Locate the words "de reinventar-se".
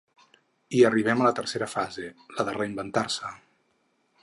2.49-3.35